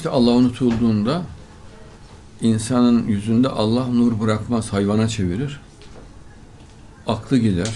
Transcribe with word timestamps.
İşte 0.00 0.10
Allah 0.10 0.30
unutulduğunda 0.30 1.22
insanın 2.40 3.06
yüzünde 3.06 3.48
Allah 3.48 3.86
nur 3.86 4.20
bırakmaz, 4.20 4.72
hayvana 4.72 5.08
çevirir. 5.08 5.60
Aklı 7.06 7.38
gider, 7.38 7.74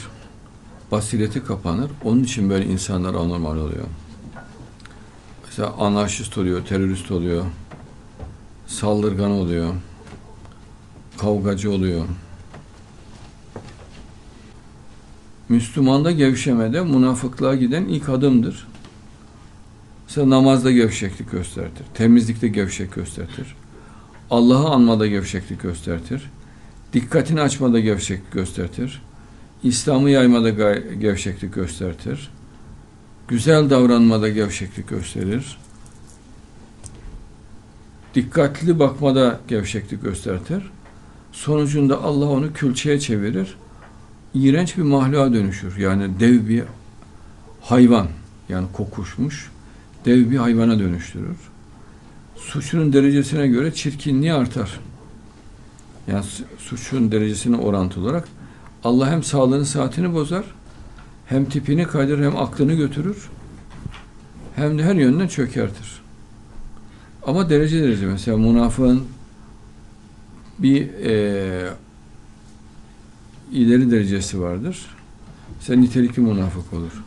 basireti 0.93 1.45
kapanır. 1.45 1.91
Onun 2.05 2.23
için 2.23 2.51
böyle 2.51 2.67
insanlar 2.67 3.15
anormal 3.15 3.57
oluyor. 3.57 3.85
Mesela 5.45 5.75
anarşist 5.79 6.39
oluyor, 6.39 6.67
terörist 6.67 7.11
oluyor, 7.11 7.45
saldırgan 8.67 9.31
oluyor, 9.31 9.75
kavgacı 11.19 11.73
oluyor. 11.73 12.05
Müslümanda 15.49 16.11
gevşemede 16.11 16.81
münafıklığa 16.81 17.55
giden 17.55 17.85
ilk 17.85 18.09
adımdır. 18.09 18.67
Mesela 20.17 20.31
namazda 20.31 20.73
gevşeklik 20.73 21.31
göstertir, 21.31 21.87
temizlikte 21.95 22.49
gevşek 22.49 22.95
göstertir, 22.95 23.57
Allah'ı 24.31 24.69
anmada 24.69 25.07
gevşeklik 25.07 25.63
göstertir, 25.63 26.31
dikkatini 26.93 27.41
açmada 27.41 27.81
gevşeklik 27.81 28.33
göstertir, 28.33 29.03
İslam'ı 29.63 30.11
yaymada 30.11 30.51
gevşeklik 31.01 31.55
göstertir, 31.55 32.31
güzel 33.29 33.71
davranmada 33.71 34.29
gevşeklik 34.29 34.89
gösterir, 34.89 35.59
dikkatli 38.15 38.79
bakmada 38.79 39.41
gevşeklik 39.49 40.03
göstertir, 40.03 40.71
sonucunda 41.33 42.03
Allah 42.03 42.27
onu 42.27 42.53
külçeye 42.53 43.01
çevirir, 43.01 43.57
iğrenç 44.35 44.77
bir 44.77 44.83
mahluğa 44.83 45.33
dönüşür. 45.33 45.77
Yani 45.77 46.21
dev 46.21 46.49
bir 46.49 46.65
hayvan, 47.61 48.09
yani 48.49 48.67
kokuşmuş, 48.73 49.54
dev 50.05 50.31
bir 50.31 50.37
hayvana 50.37 50.79
dönüştürür. 50.79 51.37
Suçunun 52.37 52.93
derecesine 52.93 53.47
göre 53.47 53.75
çirkinliği 53.75 54.33
artar. 54.33 54.81
Yani 56.09 56.25
suçun 56.59 57.13
derecesine 57.13 57.57
orantılı 57.57 58.05
olarak 58.05 58.29
Allah 58.85 59.11
hem 59.11 59.23
sağlığını 59.23 59.67
saatini 59.67 60.15
bozar, 60.15 60.45
hem 61.27 61.45
tipini 61.45 61.87
kaydırır, 61.87 62.25
hem 62.25 62.37
aklını 62.37 62.75
götürür, 62.75 63.31
hem 64.57 64.79
de 64.79 64.85
her 64.85 64.95
yönden 64.95 65.29
çökertir. 65.29 66.03
Ama 67.23 67.51
derece 67.51 67.83
derece 67.83 68.07
mesela 68.07 68.37
münafığın 68.37 69.05
bir 70.59 70.89
e, 70.89 71.73
ileri 73.53 73.91
derecesi 73.91 74.41
vardır. 74.41 74.87
Sen 75.61 75.83
nitelikli 75.83 76.21
münafık 76.21 76.73
olur. 76.73 77.05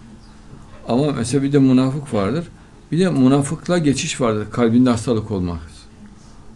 Ama 0.88 1.12
mesela 1.12 1.44
bir 1.44 1.53
de 1.53 1.59
münafık 1.59 2.14
vardır. 2.14 2.48
Bir 2.92 3.00
de 3.00 3.10
münafıkla 3.10 3.78
geçiş 3.78 4.22
vardır. 4.22 4.48
Kalbinde 4.52 4.90
hastalık 4.90 5.32
olmak. 5.32 5.60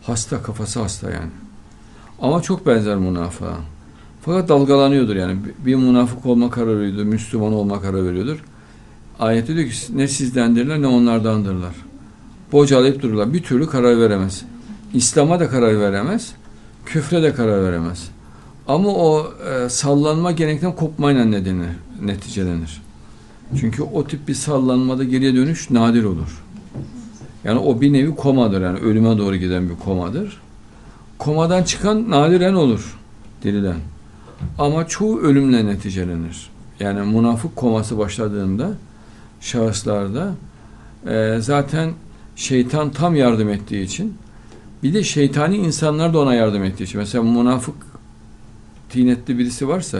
Hasta, 0.04 0.44
kafası 0.44 0.80
hasta 0.80 1.12
yani. 1.12 1.32
Ama 2.22 2.42
çok 2.42 2.66
benzer 2.66 2.96
münafığa. 2.96 3.58
Fakat 4.22 4.50
dalgalanıyordur 4.50 5.16
yani. 5.16 5.38
Bir 5.66 5.76
münafık 5.76 6.26
olma 6.26 6.50
kararı 6.50 6.80
veriyordur, 6.80 7.04
Müslüman 7.04 7.54
olma 7.54 7.82
kararı 7.82 8.06
veriyordur. 8.06 8.44
Ayette 9.20 9.56
diyor 9.56 9.70
ki 9.70 9.98
ne 9.98 10.08
sizdendirler 10.08 10.82
ne 10.82 10.88
onlardandırlar. 10.88 11.76
Bocalayıp 12.52 13.02
dururlar. 13.02 13.34
Bir 13.34 13.44
türlü 13.44 13.68
karar 13.68 14.00
veremez. 14.00 14.46
İslam'a 14.94 15.40
da 15.40 15.50
karar 15.50 15.80
veremez. 15.80 16.34
Küfre 16.86 17.24
de 17.24 17.34
karar 17.34 17.64
veremez. 17.64 18.09
Ama 18.68 18.90
o 18.90 19.34
e, 19.50 19.70
sallanma 19.70 20.32
genellikle 20.32 20.76
kopmayla 20.76 21.26
nedenir, 21.26 21.70
neticelenir. 22.02 22.82
Çünkü 23.59 23.83
o 23.83 24.07
tip 24.07 24.27
bir 24.27 24.33
sallanmada 24.33 25.03
geriye 25.03 25.35
dönüş 25.35 25.69
nadir 25.69 26.03
olur. 26.03 26.44
Yani 27.44 27.59
o 27.59 27.81
bir 27.81 27.94
nevi 27.94 28.16
komadır 28.16 28.62
yani 28.62 28.79
ölüme 28.79 29.17
doğru 29.17 29.35
giden 29.35 29.69
bir 29.69 29.75
komadır. 29.75 30.41
Komadan 31.17 31.63
çıkan 31.63 32.09
nadiren 32.09 32.53
olur 32.53 32.97
dirilen. 33.44 33.78
Ama 34.59 34.88
çoğu 34.88 35.19
ölümle 35.19 35.66
neticelenir. 35.66 36.50
Yani 36.79 37.17
münafık 37.17 37.56
koması 37.56 37.97
başladığında 37.97 38.72
şahıslarda 39.41 40.34
e, 41.07 41.38
zaten 41.40 41.91
şeytan 42.35 42.91
tam 42.91 43.16
yardım 43.16 43.50
ettiği 43.50 43.84
için 43.84 44.13
bir 44.84 44.94
de 44.94 45.03
şeytani 45.03 45.57
insanlar 45.57 46.13
da 46.13 46.19
ona 46.19 46.35
yardım 46.35 46.63
ettiği 46.63 46.84
için. 46.84 47.00
Mesela 47.00 47.23
münafık 47.23 47.75
tinetli 48.90 49.38
birisi 49.38 49.67
varsa 49.67 50.00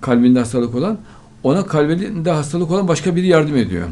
kalbinde 0.00 0.38
hastalık 0.38 0.74
olan 0.74 0.98
ona 1.46 1.66
kalbinde 1.66 2.30
hastalık 2.30 2.70
olan 2.70 2.88
başka 2.88 3.16
biri 3.16 3.26
yardım 3.26 3.56
ediyor. 3.56 3.88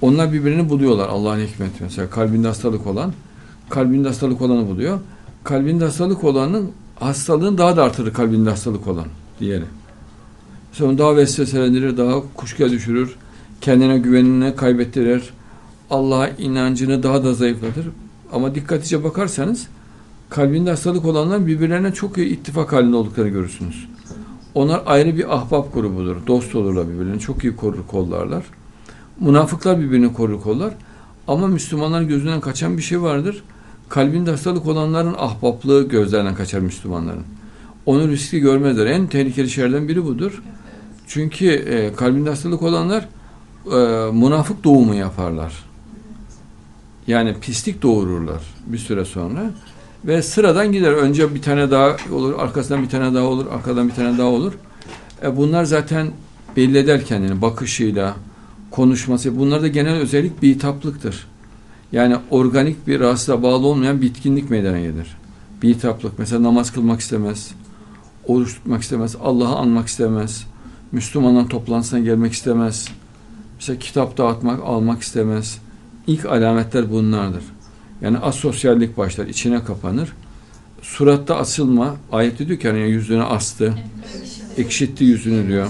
Onlar 0.00 0.32
birbirini 0.32 0.68
buluyorlar 0.68 1.08
Allah'ın 1.08 1.40
hikmeti. 1.46 1.82
Mesela 1.82 2.10
kalbinde 2.10 2.48
hastalık 2.48 2.86
olan 2.86 3.12
kalbinde 3.70 4.08
hastalık 4.08 4.42
olanı 4.42 4.68
buluyor. 4.68 4.98
Kalbinde 5.44 5.84
hastalık 5.84 6.24
olanın 6.24 6.70
hastalığını 7.00 7.58
daha 7.58 7.76
da 7.76 7.82
artırır 7.82 8.12
kalbinde 8.12 8.50
hastalık 8.50 8.86
olan 8.86 9.06
diğeri. 9.40 9.64
Sonra 10.72 10.98
daha 10.98 11.16
vesveselendirir, 11.16 11.96
daha 11.96 12.22
kuşkuya 12.34 12.70
düşürür. 12.70 13.16
Kendine 13.60 13.98
güvenini 13.98 14.56
kaybettirir. 14.56 15.30
Allah'a 15.90 16.28
inancını 16.28 17.02
daha 17.02 17.24
da 17.24 17.34
zayıflatır. 17.34 17.86
Ama 18.32 18.54
dikkatlice 18.54 19.04
bakarsanız 19.04 19.66
kalbinde 20.30 20.70
hastalık 20.70 21.04
olanlar 21.04 21.46
birbirlerine 21.46 21.92
çok 21.92 22.18
iyi 22.18 22.26
ittifak 22.26 22.72
halinde 22.72 22.96
olduklarını 22.96 23.30
görürsünüz. 23.30 23.91
Onlar 24.54 24.82
ayrı 24.86 25.16
bir 25.16 25.36
ahbap 25.36 25.74
grubudur. 25.74 26.16
Dost 26.26 26.54
olurlar 26.54 26.88
birbirlerini. 26.88 27.20
Çok 27.20 27.44
iyi 27.44 27.56
korur 27.56 27.86
kollarlar. 27.86 28.44
Münafıklar 29.20 29.80
birbirini 29.80 30.12
korur 30.12 30.40
kollar. 30.40 30.74
Ama 31.28 31.46
Müslümanların 31.46 32.08
gözünden 32.08 32.40
kaçan 32.40 32.76
bir 32.76 32.82
şey 32.82 33.02
vardır. 33.02 33.42
Kalbinde 33.88 34.30
hastalık 34.30 34.66
olanların 34.66 35.14
ahbaplığı 35.18 35.88
gözlerden 35.88 36.34
kaçar 36.34 36.58
Müslümanların. 36.58 37.24
Onu 37.86 38.08
riski 38.08 38.40
görmezler. 38.40 38.86
En 38.86 39.06
tehlikeli 39.06 39.50
şeylerden 39.50 39.88
biri 39.88 40.04
budur. 40.04 40.42
Çünkü 41.06 41.46
e, 41.46 41.92
kalbinde 41.92 42.30
hastalık 42.30 42.62
olanlar 42.62 43.08
e, 43.66 43.76
münafık 44.12 44.64
doğumu 44.64 44.94
yaparlar. 44.94 45.52
Yani 47.06 47.36
pislik 47.40 47.82
doğururlar 47.82 48.42
bir 48.66 48.78
süre 48.78 49.04
sonra. 49.04 49.50
Ve 50.04 50.22
sıradan 50.22 50.72
gider. 50.72 50.92
Önce 50.92 51.34
bir 51.34 51.42
tane 51.42 51.70
daha 51.70 51.96
olur, 52.12 52.38
arkasından 52.38 52.82
bir 52.82 52.88
tane 52.88 53.14
daha 53.14 53.24
olur, 53.24 53.46
arkadan 53.46 53.88
bir 53.88 53.94
tane 53.94 54.18
daha 54.18 54.26
olur. 54.26 54.52
E 55.22 55.36
bunlar 55.36 55.64
zaten 55.64 56.10
belli 56.56 56.78
eder 56.78 57.04
kendini 57.04 57.42
bakışıyla, 57.42 58.16
konuşması. 58.70 59.38
Bunlar 59.38 59.62
da 59.62 59.68
genel 59.68 59.96
özellik 59.96 60.42
bitaplıktır. 60.42 61.26
Yani 61.92 62.16
organik 62.30 62.86
bir 62.86 63.00
rahatsızlığa 63.00 63.42
bağlı 63.42 63.66
olmayan 63.66 64.02
bitkinlik 64.02 64.50
meydana 64.50 64.78
gelir. 64.78 65.16
Bitaplık. 65.62 66.18
Mesela 66.18 66.42
namaz 66.42 66.72
kılmak 66.72 67.00
istemez. 67.00 67.50
Oruç 68.26 68.54
tutmak 68.54 68.82
istemez. 68.82 69.16
Allah'ı 69.22 69.56
anmak 69.56 69.88
istemez. 69.88 70.46
Müslümanların 70.92 71.46
toplantısına 71.46 71.98
gelmek 71.98 72.32
istemez. 72.32 72.88
Mesela 73.54 73.78
kitap 73.78 74.18
dağıtmak, 74.18 74.60
almak 74.64 75.02
istemez. 75.02 75.58
İlk 76.06 76.26
alametler 76.26 76.90
bunlardır. 76.90 77.42
Yani 78.02 78.18
asosyallik 78.18 78.96
başlar, 78.96 79.26
içine 79.26 79.64
kapanır. 79.64 80.12
Suratta 80.82 81.36
asılma, 81.36 81.96
ayette 82.12 82.48
diyor 82.48 82.58
ki 82.58 82.68
hani 82.68 82.80
yüzünü 82.80 83.22
astı, 83.22 83.74
ekşitti 84.56 85.04
yüzünü 85.04 85.48
diyor. 85.48 85.68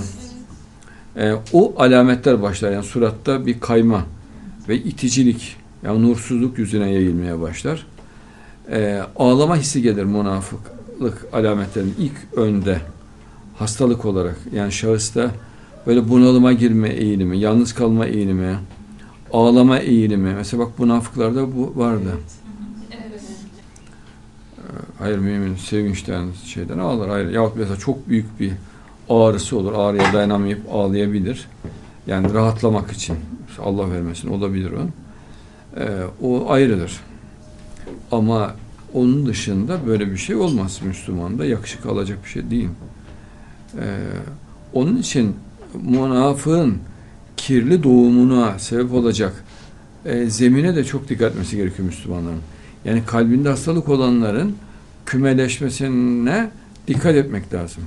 E, 1.17 1.33
o 1.53 1.75
alametler 1.79 2.43
başlar. 2.43 2.73
Yani 2.73 2.85
suratta 2.85 3.47
bir 3.47 3.61
kayma 3.61 4.05
ve 4.69 4.77
iticilik, 4.77 5.57
yani 5.83 6.03
nursuzluk 6.03 6.59
yüzüne 6.59 6.91
yayılmaya 6.91 7.41
başlar. 7.41 7.87
E, 8.71 9.03
ağlama 9.17 9.57
hissi 9.57 9.83
gelir 9.83 10.05
münafıklık 10.05 11.27
alametlerinin 11.33 11.95
ilk 11.99 12.39
önde 12.39 12.81
hastalık 13.57 14.05
olarak. 14.05 14.37
Yani 14.55 14.73
şahısta 14.73 15.31
böyle 15.87 16.09
bunalıma 16.09 16.53
girme 16.53 16.89
eğilimi, 16.89 17.39
yalnız 17.39 17.75
kalma 17.75 18.07
eğilimi, 18.07 18.57
ağlama 19.33 19.79
eğilimi. 19.79 20.35
Mesela 20.35 20.63
bak 20.63 20.79
münafıklarda 20.79 21.57
bu 21.57 21.73
vardı. 21.77 22.19
Ee, 24.59 24.63
hayır 24.99 25.19
mümin 25.19 25.57
sevinçten 25.57 26.27
şeyden 26.45 26.79
ağlar. 26.79 27.11
Hayır. 27.11 27.31
Yahut 27.31 27.57
mesela 27.57 27.77
çok 27.77 28.09
büyük 28.09 28.41
bir 28.41 28.53
ağrısı 29.09 29.59
olur. 29.59 29.73
Ağrıya 29.73 30.13
dayanamayıp 30.13 30.61
ağlayabilir. 30.73 31.49
Yani 32.07 32.35
rahatlamak 32.35 32.93
için. 32.93 33.17
Allah 33.65 33.91
vermesin 33.91 34.29
olabilir 34.29 34.73
o. 34.73 34.81
Ee, 35.81 36.03
o 36.23 36.51
ayrıdır. 36.51 37.01
Ama 38.13 38.55
onun 38.95 39.27
dışında 39.27 39.87
böyle 39.87 40.11
bir 40.11 40.17
şey 40.17 40.37
olmaz 40.37 40.81
Müslümanda. 40.85 41.45
Yakışık 41.45 41.87
alacak 41.87 42.25
bir 42.25 42.29
şey 42.29 42.51
değil. 42.51 42.69
Ee, 43.79 43.99
onun 44.73 44.97
için 44.97 45.37
münafığın 45.83 46.79
kirli 47.47 47.83
doğumuna 47.83 48.59
sebep 48.59 48.93
olacak 48.93 49.45
e, 50.05 50.27
zemine 50.27 50.77
de 50.77 50.85
çok 50.85 51.09
dikkat 51.09 51.33
etmesi 51.33 51.57
gerekiyor 51.57 51.89
Müslümanların. 51.89 52.41
Yani 52.85 53.03
kalbinde 53.07 53.49
hastalık 53.49 53.89
olanların 53.89 54.57
kümeleşmesine 55.07 56.51
dikkat 56.89 57.15
etmek 57.15 57.55
lazım. 57.55 57.83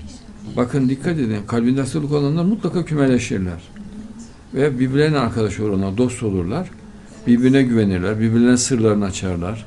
Bakın 0.58 0.90
dikkat 0.90 1.14
edin. 1.14 1.38
Kalbinde 1.48 1.82
hastalık 1.82 2.12
olanlar 2.12 2.44
mutlaka 2.44 2.86
kümeleşirler. 2.86 3.62
Ve 4.54 4.80
birbirlerine 4.80 5.18
arkadaş 5.18 5.60
olurlar, 5.60 5.98
dost 5.98 6.24
olurlar. 6.24 6.70
Birbirine 7.28 7.64
güvenirler, 7.64 8.20
birbirlerine 8.20 8.58
sırlarını 8.58 9.06
açarlar. 9.06 9.66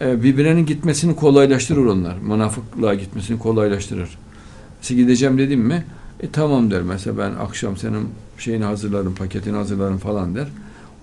Ee, 0.00 0.22
birbirlerinin 0.22 0.66
gitmesini 0.66 1.16
kolaylaştırır 1.16 1.86
onlar. 1.86 2.18
Münafıklığa 2.18 2.94
gitmesini 2.94 3.38
kolaylaştırır. 3.38 4.18
Mesela 4.80 5.00
gideceğim 5.00 5.38
dedim 5.38 5.60
mi, 5.60 5.84
e 6.20 6.30
tamam 6.30 6.70
der 6.70 6.82
mesela 6.82 7.18
ben 7.18 7.30
akşam 7.30 7.76
senin 7.76 8.08
şeyini 8.38 8.64
hazırlarım, 8.64 9.14
paketini 9.14 9.56
hazırlarım 9.56 9.98
falan 9.98 10.34
der. 10.34 10.48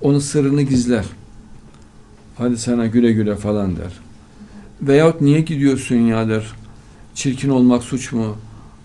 Onun 0.01 0.19
sırrını 0.19 0.61
gizler. 0.61 1.05
Hadi 2.37 2.57
sana 2.57 2.85
güle 2.85 3.11
güle 3.11 3.35
falan 3.35 3.75
der. 3.75 3.93
Veyahut 4.81 5.21
niye 5.21 5.41
gidiyorsun 5.41 5.95
ya 5.95 6.29
der. 6.29 6.45
Çirkin 7.15 7.49
olmak 7.49 7.83
suç 7.83 8.11
mu? 8.11 8.35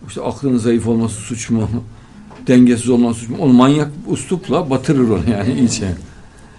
İşte 0.09 0.23
aklının 0.23 0.59
zayıf 0.59 0.87
olması 0.87 1.15
suç 1.15 1.51
mu? 1.51 1.69
Dengesiz 2.47 2.89
olması 2.89 3.21
suç 3.21 3.29
mu? 3.29 3.37
Onu 3.41 3.53
manyak 3.53 3.91
uslupla 4.07 4.71
batırır 4.71 5.09
onu 5.09 5.31
yani 5.31 5.53
iyice. 5.61 5.95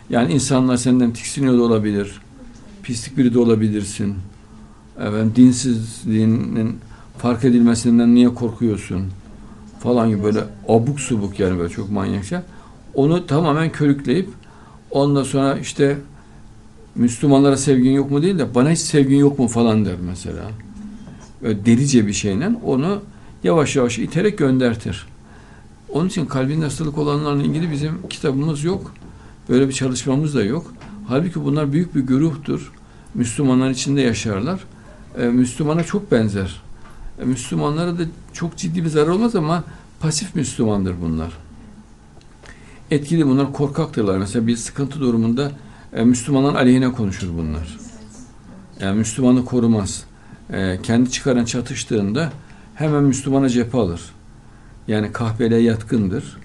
Yani 0.10 0.34
insanlar 0.34 0.78
senden 0.78 1.14
tiksiniyor 1.14 1.58
da 1.58 1.62
olabilir. 1.62 2.22
Pislik 2.84 3.18
biri 3.18 3.34
de 3.34 3.40
olabilirsin. 3.40 4.16
Evet, 5.00 5.36
dinsizliğinin 5.36 6.78
fark 7.18 7.46
edilmesinden 7.46 8.16
niye 8.16 8.34
korkuyorsun? 8.34 9.04
Falan 9.84 10.10
gibi 10.10 10.24
böyle 10.24 10.44
abuk 10.68 11.00
subuk 11.00 11.40
yani 11.40 11.60
böyle 11.60 11.70
çok 11.70 11.92
manyakça. 11.92 12.44
Onu 12.94 13.28
tamamen 13.28 13.72
körükleyip 13.72 14.30
ondan 14.92 15.24
sonra 15.24 15.58
işte 15.58 15.98
Müslümanlara 16.96 17.58
sevgin 17.58 17.92
yok 17.92 18.12
mu 18.12 18.22
değil 18.22 18.40
de 18.40 18.56
bana 18.56 18.72
hiç 18.72 18.80
sevgin 18.80 19.18
yok 19.18 19.40
mu 19.40 19.48
falan 19.48 19.86
der 19.86 19.96
mesela. 20.08 20.44
Böyle 21.42 21.66
delice 21.66 22.08
bir 22.08 22.14
şeyle 22.14 22.50
onu 22.66 23.02
yavaş 23.44 23.76
yavaş 23.76 24.00
iterek 24.00 24.38
göndertir. 24.38 25.08
Onun 25.90 26.08
için 26.08 26.26
kalbinde 26.26 26.66
hastalık 26.66 26.98
olanlarla 26.98 27.44
ilgili 27.44 27.72
bizim 27.72 28.08
kitabımız 28.10 28.64
yok. 28.64 28.94
Böyle 29.50 29.68
bir 29.68 29.74
çalışmamız 29.74 30.36
da 30.36 30.44
yok. 30.44 30.74
Halbuki 31.08 31.44
bunlar 31.44 31.74
büyük 31.74 31.96
bir 31.96 32.02
güruhtur. 32.02 32.72
Müslümanlar 33.14 33.70
içinde 33.70 34.02
yaşarlar. 34.02 34.60
Ee, 35.18 35.26
Müslümana 35.26 35.84
çok 35.84 36.12
benzer. 36.12 36.62
Ee, 37.22 37.26
Müslümanlara 37.26 38.00
da 38.00 38.04
çok 38.34 38.58
ciddi 38.58 38.84
bir 38.84 38.90
zarar 38.90 39.08
olmaz 39.08 39.36
ama 39.36 39.64
pasif 40.00 40.36
Müslümandır 40.36 40.96
bunlar. 41.02 41.32
Etkili 42.92 43.28
bunlar 43.28 43.54
korkaktırlar. 43.54 44.18
Mesela 44.18 44.48
bir 44.48 44.56
sıkıntı 44.56 45.00
durumunda 45.00 45.52
e, 45.94 46.04
Müslümanların 46.04 46.56
aleyhine 46.56 46.92
konuşur 46.92 47.28
bunlar. 47.38 47.78
Yani 48.80 48.98
Müslümanı 48.98 49.46
korumaz. 49.46 50.04
E, 50.54 50.80
kendi 50.84 51.12
çıkaran 51.12 51.46
çatıştığında 51.46 52.32
hemen 52.76 53.04
Müslümana 53.04 53.50
cephe 53.50 53.78
alır. 53.78 54.02
Yani 54.88 55.12
kahveliğe 55.12 55.62
yatkındır. 55.62 56.38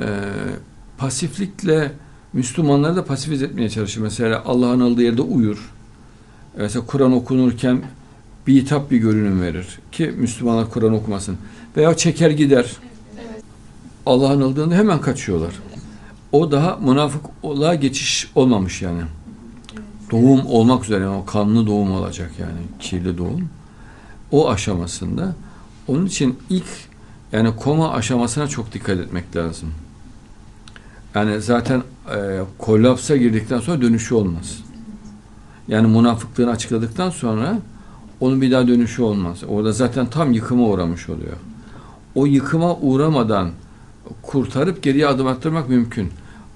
E, 0.00 0.06
pasiflikle 0.98 1.92
Müslümanları 2.32 2.96
da 2.96 3.04
pasifize 3.04 3.44
etmeye 3.44 3.70
çalışır. 3.70 4.00
Mesela 4.00 4.42
Allah'ın 4.46 4.80
aldığı 4.80 5.02
yerde 5.02 5.22
uyur. 5.22 5.70
Mesela 6.56 6.86
Kur'an 6.86 7.12
okunurken 7.12 7.82
bir 8.48 8.54
hitap 8.54 8.90
bir 8.90 8.96
görünüm 8.96 9.42
verir 9.42 9.78
ki 9.92 10.14
Müslümanlar 10.16 10.70
Kur'an 10.70 10.92
okumasın. 10.92 11.36
Veya 11.76 11.96
çeker 11.96 12.30
gider. 12.30 12.76
Allah'ın 14.06 14.40
aldığında 14.40 14.74
hemen 14.74 15.00
kaçıyorlar. 15.00 15.54
O 16.32 16.52
daha 16.52 16.76
münafıklığa 16.76 17.74
geçiş 17.74 18.30
olmamış 18.34 18.82
yani. 18.82 19.02
Doğum 20.10 20.46
olmak 20.46 20.84
üzere 20.84 21.04
yani 21.04 21.16
o 21.16 21.24
kanlı 21.24 21.66
doğum 21.66 21.92
olacak 21.92 22.30
yani 22.38 22.60
kirli 22.80 23.18
doğum. 23.18 23.48
O 24.30 24.50
aşamasında. 24.50 25.34
Onun 25.88 26.06
için 26.06 26.38
ilk 26.50 26.66
yani 27.32 27.56
koma 27.56 27.92
aşamasına 27.92 28.48
çok 28.48 28.72
dikkat 28.72 28.98
etmek 28.98 29.36
lazım. 29.36 29.68
Yani 31.14 31.40
zaten 31.40 31.82
e, 32.14 32.40
kolapsa 32.58 33.16
girdikten 33.16 33.60
sonra 33.60 33.82
dönüşü 33.82 34.14
olmaz. 34.14 34.58
Yani 35.68 35.86
münafıklığını 35.86 36.50
açıkladıktan 36.50 37.10
sonra 37.10 37.58
onun 38.20 38.40
bir 38.40 38.50
daha 38.50 38.68
dönüşü 38.68 39.02
olmaz. 39.02 39.38
Orada 39.48 39.72
zaten 39.72 40.06
tam 40.06 40.32
yıkıma 40.32 40.64
uğramış 40.64 41.08
oluyor. 41.08 41.36
O 42.14 42.26
yıkıma 42.26 42.76
uğramadan 42.76 43.50
kurtarıp 44.22 44.82
geriye 44.82 45.06
adım 45.06 45.26
attırmak 45.26 45.68
mümkün. 45.68 46.08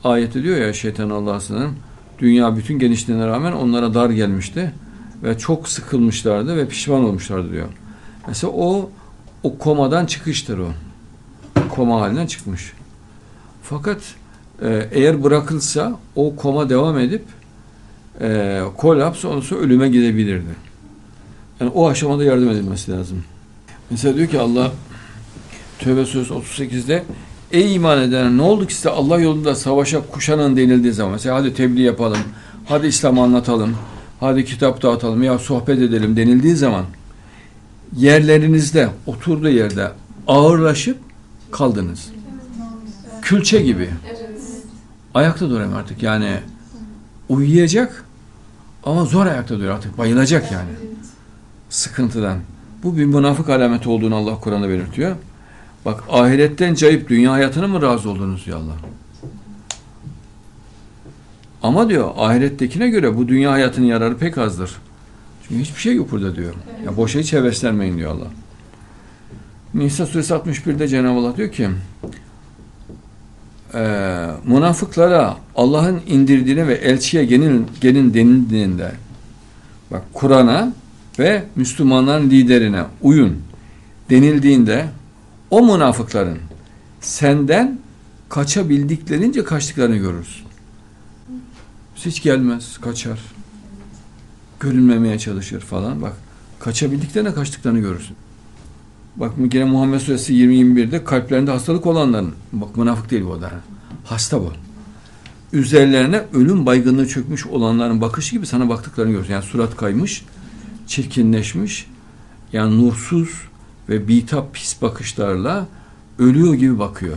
Ayette 0.05 0.43
diyor 0.43 0.57
ya 0.57 0.73
şeytan 0.73 1.11
Allah'sının 1.11 1.71
dünya 2.19 2.57
bütün 2.57 2.79
genişliğine 2.79 3.27
rağmen 3.27 3.53
onlara 3.53 3.95
dar 3.95 4.11
gelmişti 4.11 4.73
ve 5.23 5.39
çok 5.39 5.69
sıkılmışlardı 5.69 6.57
ve 6.57 6.69
pişman 6.69 7.05
olmuşlardı 7.05 7.53
diyor. 7.53 7.69
Mesela 8.29 8.53
o 8.57 8.91
o 9.43 9.59
komadan 9.59 10.07
çıkıştır 10.07 10.59
o. 10.59 10.69
Koma 11.71 12.01
halinden 12.01 12.27
çıkmış. 12.27 12.73
Fakat 13.63 13.99
e, 14.63 14.89
eğer 14.93 15.25
bırakılsa 15.25 15.99
o 16.17 16.37
koma 16.37 16.69
devam 16.69 16.99
edip 16.99 17.25
e, 18.21 18.61
kolaps 18.77 19.25
olursa 19.25 19.57
ölüme 19.57 19.89
gidebilirdi. 19.89 20.72
Yani 21.63 21.73
o 21.75 21.89
aşamada 21.89 22.25
yardım 22.25 22.51
edilmesi 22.51 22.93
lazım. 22.93 23.25
Mesela 23.91 24.17
diyor 24.17 24.29
ki 24.29 24.41
Allah 24.41 24.73
Tövbe 25.79 26.07
Suresi 26.07 26.33
38'de 26.33 27.05
Ey 27.53 27.75
iman 27.75 28.03
edenler 28.03 28.31
ne 28.31 28.43
oldu 28.43 28.67
ki 28.67 28.75
size 28.75 28.91
Allah 28.91 29.21
yolunda 29.21 29.55
savaşa 29.55 30.01
kuşanın 30.11 30.57
denildiği 30.57 30.93
zaman 30.93 31.13
mesela 31.13 31.37
hadi 31.37 31.55
tebliğ 31.55 31.83
yapalım, 31.83 32.19
hadi 32.65 32.87
İslam 32.87 33.19
anlatalım, 33.19 33.77
hadi 34.21 34.45
kitap 34.45 34.83
dağıtalım 34.83 35.23
ya 35.23 35.39
sohbet 35.39 35.79
edelim 35.79 36.17
denildiği 36.17 36.57
zaman 36.57 36.85
yerlerinizde, 37.97 38.89
oturduğu 39.07 39.49
yerde 39.49 39.91
ağırlaşıp 40.27 40.99
kaldınız. 41.51 42.09
Külçe 43.23 43.63
gibi. 43.63 43.91
Ayakta 45.15 45.51
duramıyor 45.51 45.81
artık 45.81 46.03
yani 46.03 46.31
uyuyacak 47.29 48.05
ama 48.85 49.05
zor 49.05 49.27
ayakta 49.27 49.55
duruyor 49.55 49.75
artık 49.75 49.99
bayılacak 49.99 50.53
yani 50.53 50.92
sıkıntıdan. 51.73 52.39
Bu 52.83 52.97
bir 52.97 53.05
münafık 53.05 53.49
alameti 53.49 53.89
olduğunu 53.89 54.17
Allah 54.17 54.41
Kur'an'da 54.41 54.69
belirtiyor. 54.69 55.17
Bak 55.85 56.05
ahiretten 56.11 56.75
cayıp 56.75 57.09
dünya 57.09 57.33
hayatına 57.33 57.67
mı 57.67 57.83
razı 57.83 58.11
oldunuz 58.11 58.47
ya 58.47 58.57
Allah? 58.57 58.77
Ama 61.63 61.89
diyor 61.89 62.11
ahirettekine 62.17 62.89
göre 62.89 63.17
bu 63.17 63.29
dünya 63.29 63.53
hayatının 63.53 63.87
yararı 63.87 64.17
pek 64.17 64.39
azdır. 64.39 64.71
Çünkü 65.43 65.63
hiçbir 65.63 65.81
şey 65.81 65.95
yok 65.95 66.11
burada 66.11 66.37
diyor. 66.37 66.55
Ya 66.85 66.97
boşa 66.97 67.19
hiç 67.19 67.33
heveslenmeyin 67.33 67.99
diyor 67.99 68.11
Allah. 68.11 68.29
Nisa 69.75 70.07
suresi 70.07 70.35
61'de 70.35 70.89
Cenab-ı 70.89 71.19
Allah 71.19 71.37
diyor 71.37 71.53
ki 71.53 71.69
e, 73.75 73.81
münafıklara 74.45 75.37
Allah'ın 75.57 76.01
indirdiğine 76.07 76.69
ve 76.69 76.75
elçiye 76.75 77.25
gelin, 77.25 77.67
gelin 77.81 78.15
denildiğinde 78.15 78.93
bak 79.91 80.03
Kur'an'a 80.13 80.73
ve 81.19 81.45
Müslümanların 81.57 82.31
liderine 82.31 82.85
uyun 83.03 83.39
denildiğinde 84.11 84.89
o 85.51 85.63
münafıkların 85.63 86.39
senden 87.01 87.79
kaçabildiklerince 88.29 89.45
kaçtıklarını 89.45 89.97
görürsün. 89.97 90.47
Hiç 91.97 92.23
gelmez, 92.23 92.79
kaçar. 92.79 93.21
Görünmemeye 94.61 95.19
çalışır 95.19 95.61
falan. 95.61 96.03
Bak, 96.03 96.13
kaçabildiklerine 96.61 97.35
kaçtıklarını 97.35 97.79
görürsün. 97.79 98.17
Bak 99.17 99.33
yine 99.53 99.65
Muhammed 99.65 100.01
Suresi 100.01 100.35
20-21'de 100.35 101.05
kalplerinde 101.05 101.51
hastalık 101.51 101.87
olanların, 101.87 102.33
bak 102.53 102.77
münafık 102.77 103.11
değil 103.11 103.25
bu 103.25 103.41
da, 103.41 103.51
hasta 104.05 104.41
bu. 104.41 104.53
Üzerlerine 105.53 106.23
ölüm 106.35 106.67
baygınlığı 106.67 107.09
çökmüş 107.09 107.47
olanların 107.47 108.01
bakışı 108.01 108.37
gibi 108.37 108.47
sana 108.47 108.69
baktıklarını 108.69 109.13
görürsün. 109.13 109.33
Yani 109.33 109.45
surat 109.45 109.77
kaymış, 109.77 110.25
çirkinleşmiş, 110.87 111.87
yani 112.53 112.87
nursuz 112.87 113.29
ve 113.89 114.09
bitap 114.09 114.55
pis 114.55 114.83
bakışlarla 114.83 115.67
ölüyor 116.19 116.55
gibi 116.55 116.79
bakıyor. 116.79 117.17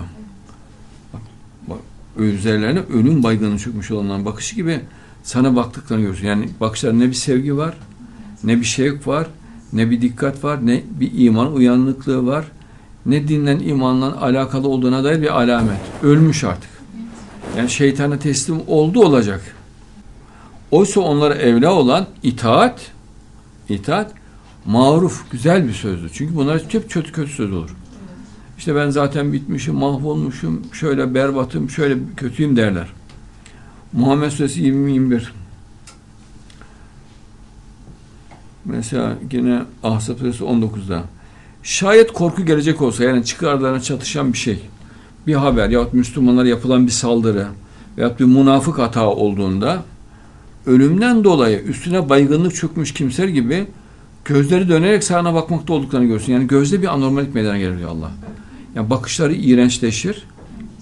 Bak, 1.13 1.22
bak, 1.67 1.79
üzerlerine 2.17 2.79
ölüm 2.79 3.24
baygını 3.24 3.60
çökmüş 3.60 3.91
olanların 3.91 4.25
bakışı 4.25 4.55
gibi 4.55 4.81
sana 5.24 5.55
baktıklarını 5.55 6.01
görüyorsun. 6.01 6.27
Yani 6.27 6.50
bakışlar 6.60 7.00
ne 7.00 7.07
bir 7.07 7.13
sevgi 7.13 7.57
var, 7.57 7.77
ne 8.43 8.60
bir 8.60 8.65
şevk 8.65 9.07
var, 9.07 9.27
ne 9.74 9.91
bir 9.91 10.01
dikkat 10.01 10.43
var, 10.43 10.67
ne 10.67 10.84
bir 11.00 11.12
iman 11.13 11.53
uyanıklığı 11.53 12.25
var, 12.25 12.45
ne 13.05 13.27
dinlen 13.27 13.60
imanla 13.60 14.22
alakalı 14.22 14.67
olduğuna 14.67 15.03
dair 15.03 15.22
bir 15.22 15.41
alamet. 15.41 15.79
Ölmüş 16.03 16.43
artık. 16.43 16.69
Yani 17.57 17.69
şeytana 17.69 18.19
teslim 18.19 18.62
oldu 18.67 19.05
olacak. 19.05 19.55
Oysa 20.72 21.01
onlara 21.01 21.36
evla 21.36 21.74
olan 21.74 22.07
itaat, 22.24 22.91
itaat 23.69 24.13
maruf, 24.65 25.31
güzel 25.31 25.67
bir 25.67 25.74
sözdür. 25.74 26.10
Çünkü 26.13 26.36
bunlar 26.36 26.62
hep 26.69 26.89
kötü 26.89 27.12
kötü 27.12 27.31
söz 27.31 27.53
olur. 27.53 27.75
İşte 28.57 28.75
ben 28.75 28.89
zaten 28.89 29.34
bitmişim, 29.34 29.75
mahvolmuşum, 29.75 30.62
şöyle 30.74 31.13
berbatım, 31.13 31.69
şöyle 31.69 31.98
kötüyüm 32.17 32.55
derler. 32.55 32.88
Muhammed 33.93 34.29
Suresi 34.29 34.62
20-21 34.62 35.22
Mesela 38.65 39.17
yine 39.31 39.62
Ahzab 39.84 40.17
Suresi 40.17 40.43
19'da 40.43 41.03
Şayet 41.63 42.13
korku 42.13 42.45
gelecek 42.45 42.81
olsa 42.81 43.03
yani 43.03 43.25
çıkarlarına 43.25 43.81
çatışan 43.81 44.34
bir 44.34 44.38
şey 44.38 44.60
bir 45.27 45.36
haber 45.36 45.69
yahut 45.69 45.93
Müslümanlara 45.93 46.48
yapılan 46.48 46.86
bir 46.88 46.91
saldırı 46.91 47.48
veyahut 47.98 48.19
bir 48.19 48.25
münafık 48.25 48.77
hata 48.77 49.07
olduğunda 49.07 49.84
ölümden 50.65 51.24
dolayı 51.24 51.60
üstüne 51.60 52.10
baygınlık 52.10 52.55
çökmüş 52.55 52.93
kimser 52.93 53.27
gibi 53.27 53.67
gözleri 54.25 54.69
dönerek 54.69 55.03
sağına 55.03 55.34
bakmakta 55.34 55.74
olduklarını 55.74 56.07
görsün. 56.07 56.34
Yani 56.34 56.48
gözde 56.48 56.81
bir 56.81 56.88
anormalik 56.88 57.36
meydana 57.36 57.57
gelir 57.57 57.77
diyor 57.77 57.89
Allah. 57.89 58.12
Yani 58.75 58.89
bakışları 58.89 59.34
iğrençleşir, 59.34 60.25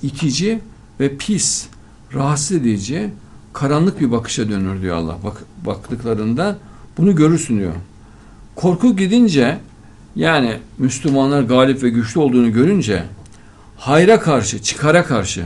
itici 0.03 0.59
ve 0.99 1.17
pis, 1.17 1.67
rahatsız 2.13 2.57
edici, 2.57 3.09
karanlık 3.53 4.01
bir 4.01 4.11
bakışa 4.11 4.49
dönür 4.49 4.81
diyor 4.81 4.95
Allah. 4.95 5.17
Bak, 5.23 5.43
baktıklarında 5.65 6.57
bunu 6.97 7.15
görürsün 7.15 7.59
diyor. 7.59 7.73
Korku 8.55 8.95
gidince 8.95 9.57
yani 10.15 10.57
Müslümanlar 10.77 11.41
galip 11.41 11.83
ve 11.83 11.89
güçlü 11.89 12.19
olduğunu 12.19 12.53
görünce 12.53 13.03
hayra 13.77 14.19
karşı, 14.19 14.61
çıkara 14.61 15.05
karşı 15.05 15.43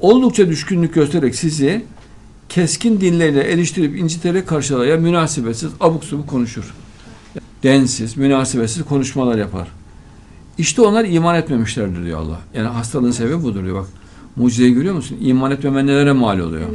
oldukça 0.00 0.48
düşkünlük 0.48 0.94
göstererek 0.94 1.34
sizi 1.34 1.84
keskin 2.54 3.00
dinleriyle 3.00 3.42
eleştirip 3.42 3.98
inciterek 3.98 4.48
karşılaya 4.48 4.96
münasebetsiz, 4.96 5.70
abuk 5.80 6.04
subuk 6.04 6.28
konuşur. 6.28 6.74
Densiz, 7.62 8.16
münasebetsiz 8.16 8.84
konuşmalar 8.84 9.38
yapar. 9.38 9.68
İşte 10.58 10.82
onlar 10.82 11.04
iman 11.04 11.36
etmemişlerdir 11.36 12.04
diyor 12.04 12.20
Allah. 12.20 12.40
Yani 12.54 12.68
hastalığın 12.68 13.10
sebebi 13.10 13.42
budur 13.42 13.64
diyor. 13.64 13.76
Bak 13.76 13.88
mucizeyi 14.36 14.74
görüyor 14.74 14.94
musun? 14.94 15.18
İman 15.20 15.50
etmemen 15.50 15.86
nelere 15.86 16.12
mal 16.12 16.38
oluyor. 16.38 16.68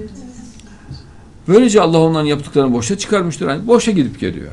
Böylece 1.48 1.82
Allah 1.82 2.00
onların 2.00 2.26
yaptıklarını 2.26 2.74
boşa 2.74 2.98
çıkarmıştır. 2.98 3.48
Yani 3.48 3.68
boşa 3.68 3.92
gidip 3.92 4.20
geliyor. 4.20 4.52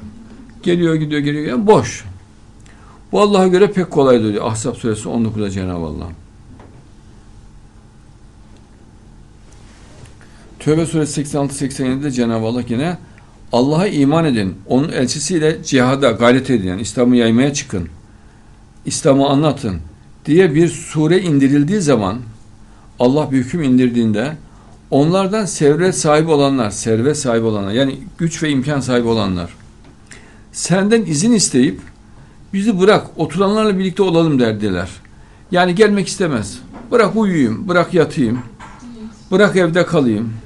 Geliyor, 0.62 0.94
gidiyor, 0.94 1.20
geliyor. 1.20 1.46
Yani 1.46 1.66
boş. 1.66 2.04
Bu 3.12 3.20
Allah'a 3.20 3.46
göre 3.46 3.72
pek 3.72 3.90
kolaydır 3.90 4.32
diyor. 4.32 4.46
Ahzab 4.46 4.74
suresi 4.74 5.08
19'da 5.08 5.50
Cenab-ı 5.50 5.84
Allah. 5.86 6.08
Tövbe 10.64 10.86
suresi 10.86 11.22
86-87'de 11.22 12.10
Cenab-ı 12.10 12.46
Allah 12.46 12.62
yine 12.68 12.98
Allah'a 13.52 13.86
iman 13.86 14.24
edin. 14.24 14.54
Onun 14.66 14.92
elçisiyle 14.92 15.64
cihada 15.64 16.10
gayret 16.10 16.50
edin. 16.50 16.68
Yani 16.68 16.80
İslam'ı 16.80 17.16
yaymaya 17.16 17.52
çıkın. 17.52 17.88
İslam'ı 18.86 19.28
anlatın 19.28 19.76
diye 20.26 20.54
bir 20.54 20.68
sure 20.68 21.20
indirildiği 21.20 21.80
zaman 21.80 22.18
Allah 22.98 23.32
bir 23.32 23.36
hüküm 23.36 23.62
indirdiğinde 23.62 24.36
onlardan 24.90 25.44
servet 25.44 25.94
sahibi 25.94 26.30
olanlar, 26.30 26.70
servet 26.70 27.18
sahibi 27.18 27.44
olanlar 27.44 27.72
yani 27.72 27.98
güç 28.18 28.42
ve 28.42 28.50
imkan 28.50 28.80
sahibi 28.80 29.08
olanlar 29.08 29.50
senden 30.52 31.02
izin 31.02 31.32
isteyip 31.32 31.80
bizi 32.52 32.80
bırak 32.80 33.06
oturanlarla 33.16 33.78
birlikte 33.78 34.02
olalım 34.02 34.40
derdiler. 34.40 34.88
Yani 35.50 35.74
gelmek 35.74 36.08
istemez. 36.08 36.58
Bırak 36.90 37.16
uyuyayım, 37.16 37.68
bırak 37.68 37.94
yatayım, 37.94 38.38
bırak 39.30 39.56
evde 39.56 39.86
kalayım. 39.86 40.43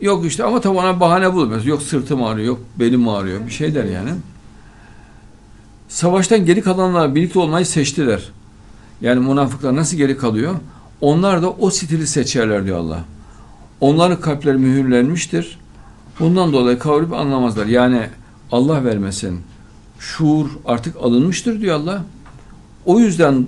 Yok 0.00 0.26
işte 0.26 0.44
ama 0.44 0.60
tabi 0.60 0.78
ona 0.78 1.00
bahane 1.00 1.34
bulmaz. 1.34 1.66
Yok 1.66 1.82
sırtım 1.82 2.22
ağrıyor, 2.22 2.46
yok 2.46 2.60
belim 2.78 3.08
ağrıyor 3.08 3.46
bir 3.46 3.50
şey 3.50 3.74
der 3.74 3.84
yani. 3.84 4.10
Savaştan 5.88 6.46
geri 6.46 6.62
kalanlarla 6.62 7.14
birlikte 7.14 7.38
olmayı 7.38 7.66
seçtiler. 7.66 8.28
Yani 9.00 9.20
münafıklar 9.20 9.76
nasıl 9.76 9.96
geri 9.96 10.16
kalıyor? 10.16 10.54
Onlar 11.00 11.42
da 11.42 11.50
o 11.50 11.70
stili 11.70 12.06
seçerler 12.06 12.64
diyor 12.64 12.78
Allah. 12.78 13.04
Onların 13.80 14.20
kalpleri 14.20 14.58
mühürlenmiştir. 14.58 15.58
Bundan 16.20 16.52
dolayı 16.52 16.78
kavrayıp 16.78 17.12
anlamazlar. 17.12 17.66
Yani 17.66 18.02
Allah 18.52 18.84
vermesin. 18.84 19.40
Şuur 19.98 20.46
artık 20.64 20.96
alınmıştır 20.96 21.60
diyor 21.60 21.76
Allah. 21.76 22.04
O 22.84 22.98
yüzden 23.00 23.46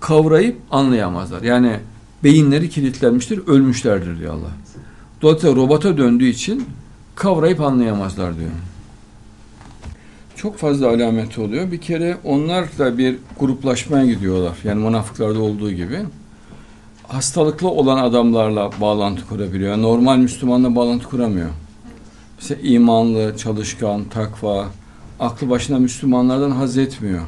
kavrayıp 0.00 0.56
anlayamazlar. 0.70 1.42
Yani 1.42 1.80
beyinleri 2.24 2.70
kilitlenmiştir, 2.70 3.46
ölmüşlerdir 3.46 4.18
diyor 4.18 4.34
Allah. 4.34 4.50
Dolayısıyla 5.22 5.56
robota 5.56 5.96
döndüğü 5.98 6.28
için 6.28 6.64
kavrayıp 7.14 7.60
anlayamazlar 7.60 8.38
diyor. 8.38 8.50
Çok 10.36 10.56
fazla 10.56 10.88
alameti 10.88 11.40
oluyor. 11.40 11.72
Bir 11.72 11.80
kere 11.80 12.16
onlar 12.24 12.78
da 12.78 12.98
bir 12.98 13.16
gruplaşmaya 13.40 14.06
gidiyorlar. 14.06 14.58
Yani 14.64 14.84
münafıklarda 14.84 15.40
olduğu 15.40 15.72
gibi. 15.72 15.98
Hastalıklı 17.08 17.68
olan 17.68 17.98
adamlarla 17.98 18.70
bağlantı 18.80 19.26
kurabiliyor. 19.26 19.82
Normal 19.82 20.16
Müslümanla 20.16 20.76
bağlantı 20.76 21.08
kuramıyor. 21.08 21.48
Mesela 22.36 22.60
imanlı, 22.62 23.36
çalışkan, 23.36 24.04
takva, 24.04 24.66
aklı 25.20 25.50
başına 25.50 25.78
Müslümanlardan 25.78 26.50
haz 26.50 26.78
etmiyor. 26.78 27.22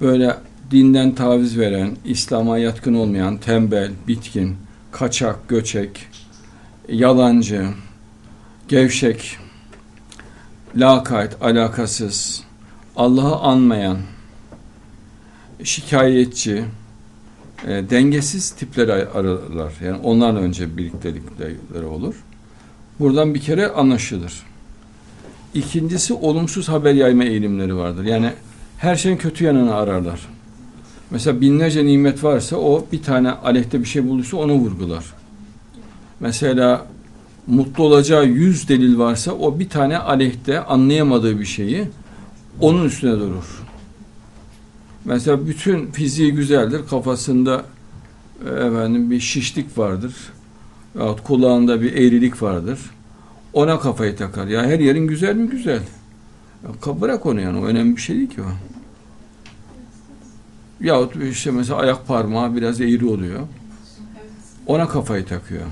Böyle 0.00 0.36
dinden 0.70 1.14
taviz 1.14 1.58
veren, 1.58 1.90
İslam'a 2.04 2.58
yatkın 2.58 2.94
olmayan, 2.94 3.36
tembel, 3.38 3.90
bitkin, 4.08 4.56
kaçak, 4.92 5.48
göçek, 5.48 5.90
yalancı, 6.92 7.66
gevşek, 8.68 9.38
lakayt, 10.76 11.36
alakasız, 11.40 12.44
Allah'ı 12.96 13.36
anmayan, 13.36 13.98
şikayetçi, 15.64 16.64
e, 17.66 17.90
dengesiz 17.90 18.50
tipleri 18.50 18.92
ararlar. 18.92 19.72
Yani 19.84 19.98
onlarla 20.02 20.38
önce 20.38 20.76
birliktelikleri 20.76 21.86
olur. 21.86 22.14
Buradan 23.00 23.34
bir 23.34 23.40
kere 23.40 23.68
anlaşılır. 23.68 24.42
İkincisi 25.54 26.14
olumsuz 26.14 26.68
haber 26.68 26.94
yayma 26.94 27.24
eğilimleri 27.24 27.76
vardır. 27.76 28.04
Yani 28.04 28.30
her 28.78 28.96
şeyin 28.96 29.16
kötü 29.16 29.44
yanını 29.44 29.74
ararlar. 29.74 30.20
Mesela 31.10 31.40
binlerce 31.40 31.86
nimet 31.86 32.24
varsa 32.24 32.56
o 32.56 32.86
bir 32.92 33.02
tane 33.02 33.30
aleyhte 33.30 33.80
bir 33.80 33.84
şey 33.84 34.08
bulursa 34.08 34.36
onu 34.36 34.52
vurgular. 34.52 35.04
Mesela 36.22 36.86
mutlu 37.46 37.84
olacağı 37.84 38.26
yüz 38.26 38.68
delil 38.68 38.98
varsa 38.98 39.32
o 39.32 39.58
bir 39.58 39.68
tane 39.68 39.98
aleyhte 39.98 40.60
anlayamadığı 40.60 41.40
bir 41.40 41.44
şeyi 41.44 41.88
onun 42.60 42.84
üstüne 42.84 43.12
durur. 43.12 43.62
Mesela 45.04 45.46
bütün 45.46 45.90
fiziği 45.90 46.32
güzeldir. 46.32 46.80
Kafasında 46.90 47.64
e, 48.46 48.48
efendim 48.48 49.10
bir 49.10 49.20
şişlik 49.20 49.78
vardır. 49.78 50.14
Yahut 50.98 51.22
kulağında 51.22 51.82
bir 51.82 51.92
eğrilik 51.92 52.42
vardır. 52.42 52.78
Ona 53.52 53.80
kafayı 53.80 54.16
takar. 54.16 54.46
Ya 54.46 54.62
her 54.62 54.78
yerin 54.78 55.06
güzel 55.06 55.36
mi? 55.36 55.50
Güzel. 55.50 55.82
Ya 56.64 57.00
bırak 57.00 57.26
onu 57.26 57.40
yani. 57.40 57.58
O 57.58 57.64
önemli 57.64 57.96
bir 57.96 58.00
şey 58.00 58.16
değil 58.16 58.30
ki 58.30 58.42
o. 58.42 58.46
Yahut 60.80 61.16
işte 61.16 61.50
mesela 61.50 61.80
ayak 61.80 62.06
parmağı 62.06 62.56
biraz 62.56 62.80
eğri 62.80 63.06
oluyor. 63.06 63.40
Ona 64.66 64.88
kafayı 64.88 65.26
takıyor. 65.26 65.66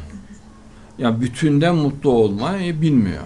Ya 1.01 1.21
bütünden 1.21 1.75
mutlu 1.75 2.11
olmayı 2.11 2.81
bilmiyor. 2.83 3.23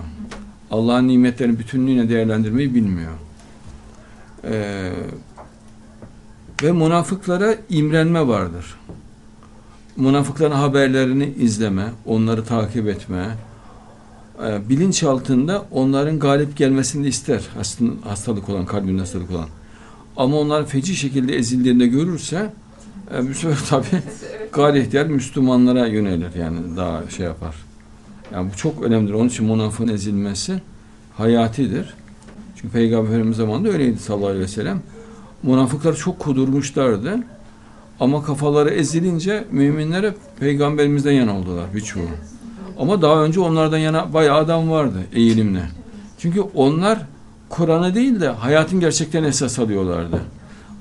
Allah'ın 0.70 1.08
nimetlerini 1.08 1.58
bütünlüğüne 1.58 2.08
değerlendirmeyi 2.08 2.74
bilmiyor. 2.74 3.12
Ee, 4.44 4.92
ve 6.62 6.72
münafıklara 6.72 7.54
imrenme 7.70 8.28
vardır. 8.28 8.74
Münafıkların 9.96 10.54
haberlerini 10.54 11.34
izleme, 11.38 11.84
onları 12.06 12.44
takip 12.44 12.88
etme, 12.88 13.36
e, 14.46 14.68
bilinç 14.68 15.02
altında 15.02 15.66
onların 15.70 16.18
galip 16.18 16.56
gelmesini 16.56 17.06
ister 17.06 17.42
hastalık 18.04 18.48
olan, 18.48 18.66
kalbinde 18.66 19.00
hastalık 19.00 19.30
olan. 19.30 19.48
Ama 20.16 20.36
onlar 20.36 20.66
feci 20.66 20.96
şekilde 20.96 21.36
ezildiğinde 21.36 21.86
görürse 21.86 22.52
e, 23.14 23.28
bu 23.28 23.34
sefer 23.34 23.58
tabi 23.68 23.86
gayri 24.52 24.80
ihtiyar 24.80 25.06
Müslümanlara 25.06 25.86
yönelir 25.86 26.34
yani 26.34 26.76
daha 26.76 27.10
şey 27.10 27.26
yapar. 27.26 27.54
Yani 28.34 28.50
bu 28.52 28.56
çok 28.56 28.82
önemlidir. 28.82 29.14
Onun 29.14 29.28
için 29.28 29.46
münafığın 29.46 29.88
ezilmesi 29.88 30.60
hayatidir. 31.16 31.94
Çünkü 32.56 32.72
Peygamberimiz 32.72 33.36
zamanında 33.36 33.68
öyleydi 33.68 33.98
sallallahu 33.98 34.26
aleyhi 34.26 34.44
ve 34.44 34.48
sellem. 34.48 34.82
Münafıklar 35.42 35.96
çok 35.96 36.18
kudurmuşlardı. 36.18 37.18
Ama 38.00 38.22
kafaları 38.22 38.70
ezilince 38.70 39.44
müminlere 39.50 40.14
peygamberimizden 40.40 41.12
yana 41.12 41.38
oldular 41.38 41.64
birçoğu. 41.74 42.08
Ama 42.78 43.02
daha 43.02 43.24
önce 43.24 43.40
onlardan 43.40 43.78
yana 43.78 44.12
bayağı 44.12 44.38
adam 44.38 44.70
vardı 44.70 44.98
eğilimle. 45.12 45.62
Çünkü 46.18 46.40
onlar 46.40 46.98
Kur'an'ı 47.48 47.94
değil 47.94 48.20
de 48.20 48.28
hayatın 48.28 48.80
gerçeklerini 48.80 49.26
esas 49.26 49.58
alıyorlardı. 49.58 50.20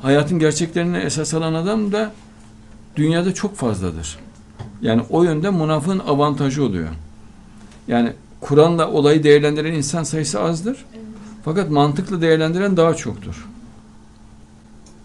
Hayatın 0.02 0.40
gerçeklerini 0.40 0.98
esas 0.98 1.34
alan 1.34 1.54
adam 1.54 1.92
da 1.92 2.12
dünyada 2.96 3.34
çok 3.34 3.56
fazladır. 3.56 4.18
Yani 4.82 5.02
o 5.10 5.24
yönde 5.24 5.50
münafığın 5.50 6.00
avantajı 6.00 6.64
oluyor. 6.64 6.90
Yani 7.88 8.14
Kur'an'la 8.42 8.92
olayı 8.92 9.24
değerlendiren 9.24 9.74
insan 9.74 10.04
sayısı 10.04 10.40
azdır. 10.40 10.86
Fakat 11.46 11.70
mantıklı 11.70 12.22
değerlendiren 12.22 12.78
daha 12.78 12.94
çoktur. 12.94 13.48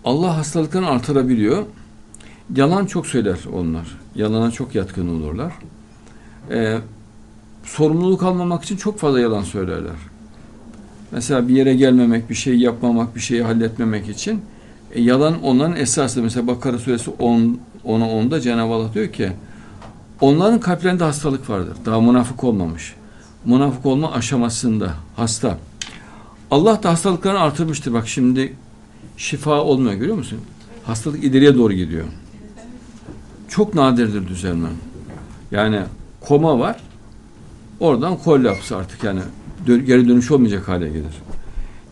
Allah 0.04 0.36
hastalıklarını 0.36 0.88
artırabiliyor. 0.88 1.64
Yalan 2.56 2.86
çok 2.86 3.06
söyler 3.06 3.38
onlar. 3.52 3.98
Yalana 4.14 4.50
çok 4.50 4.74
yatkın 4.74 5.08
olurlar. 5.08 5.52
Ee, 6.50 6.78
sorumluluk 7.64 8.22
almamak 8.22 8.64
için 8.64 8.76
çok 8.76 8.98
fazla 8.98 9.20
yalan 9.20 9.42
söylerler. 9.42 9.96
Mesela 11.12 11.48
bir 11.48 11.54
yere 11.54 11.74
gelmemek, 11.74 12.30
bir 12.30 12.34
şey 12.34 12.58
yapmamak, 12.58 13.16
bir 13.16 13.20
şeyi 13.20 13.42
halletmemek 13.42 14.08
için 14.08 14.42
e, 14.92 15.02
yalan 15.02 15.42
onların 15.42 15.76
esası. 15.76 16.22
Mesela 16.22 16.46
Bakara 16.46 16.78
suresi 16.78 17.10
10, 17.10 17.58
10'a 17.84 18.06
10'da 18.06 18.40
Cenab-ı 18.40 18.72
Allah 18.72 18.94
diyor 18.94 19.12
ki 19.12 19.32
Onların 20.20 20.60
kalplerinde 20.60 21.04
hastalık 21.04 21.50
vardır. 21.50 21.76
Daha 21.84 22.00
münafık 22.00 22.44
olmamış. 22.44 22.94
Münafık 23.44 23.86
olma 23.86 24.12
aşamasında 24.12 24.94
hasta. 25.16 25.58
Allah 26.50 26.82
da 26.82 26.90
hastalıklarını 26.90 27.40
artırmıştır. 27.40 27.92
Bak 27.92 28.08
şimdi 28.08 28.56
şifa 29.16 29.60
olmuyor 29.60 29.94
görüyor 29.94 30.16
musun? 30.16 30.38
Hastalık 30.84 31.24
ileriye 31.24 31.54
doğru 31.56 31.72
gidiyor. 31.72 32.04
Çok 33.48 33.74
nadirdir 33.74 34.28
düzelme. 34.28 34.68
Yani 35.50 35.80
koma 36.20 36.58
var. 36.58 36.76
Oradan 37.80 38.16
kollaps 38.16 38.72
artık 38.72 39.04
yani 39.04 39.20
geri 39.66 40.08
dönüş 40.08 40.30
olmayacak 40.30 40.68
hale 40.68 40.88
gelir. 40.88 41.04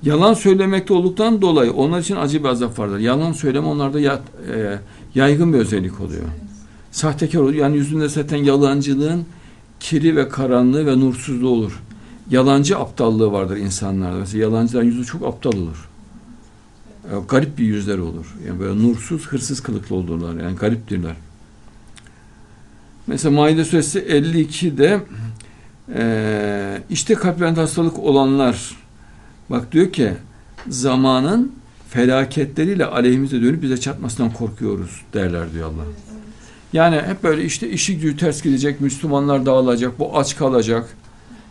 Yalan 0.03 0.35
söylemekte 0.35 0.95
olduktan 0.95 1.43
dolayı 1.43 1.73
onlar 1.73 2.01
için 2.01 2.17
acı 2.17 2.45
bir 2.45 2.49
azap 2.49 2.79
vardır. 2.79 2.99
Yalan 2.99 3.33
söyleme 3.33 3.67
onlarda 3.67 4.01
ya, 4.01 4.21
e, 4.55 4.79
yaygın 5.15 5.53
bir 5.53 5.59
özellik 5.59 6.01
oluyor. 6.01 6.25
Sahtekar 6.97 7.41
oluyor. 7.41 7.55
Yani 7.55 7.77
yüzünde 7.77 8.09
zaten 8.09 8.37
yalancılığın 8.37 9.25
kiri 9.81 10.17
ve 10.17 10.29
karanlığı 10.29 10.87
ve 10.87 11.01
nursuzluğu 11.01 11.49
olur. 11.49 11.83
Yalancı 12.31 12.79
aptallığı 12.79 13.33
vardır 13.33 13.57
insanlarda. 13.57 14.19
Mesela 14.19 14.43
yalancıların 14.43 14.87
yüzü 14.87 15.05
çok 15.05 15.27
aptal 15.27 15.53
olur. 15.53 15.89
E, 17.05 17.15
garip 17.29 17.59
bir 17.59 17.65
yüzleri 17.65 18.01
olur. 18.01 18.37
Yani 18.47 18.61
böyle 18.61 18.83
nursuz, 18.83 19.27
hırsız 19.27 19.63
kılıklı 19.63 19.97
olurlar. 19.97 20.43
Yani 20.43 20.57
gariptirler. 20.57 21.17
Mesela 23.07 23.35
Maide 23.35 23.65
suresi 23.65 23.99
52'de 23.99 25.01
e, 25.95 26.83
işte 26.91 27.15
kalplerinde 27.15 27.61
hastalık 27.61 27.99
olanlar 27.99 28.77
bak 29.51 29.73
diyor 29.73 29.93
ki 29.93 30.13
zamanın 30.69 31.53
felaketleriyle 31.89 32.87
aleyhimize 32.87 33.43
dönüp 33.43 33.63
bize 33.63 33.81
çatmasından 33.81 34.33
korkuyoruz 34.33 35.03
derler 35.15 35.53
diyor 35.53 35.73
Allah. 35.73 35.85
Yani 36.73 36.97
hep 36.97 37.23
böyle 37.23 37.45
işte 37.45 37.71
işi 37.71 37.99
gücü 37.99 38.17
ters 38.17 38.43
gidecek, 38.43 38.81
Müslümanlar 38.81 39.47
dağılacak, 39.47 39.99
bu 39.99 40.19
aç 40.19 40.37
kalacak, 40.37 40.97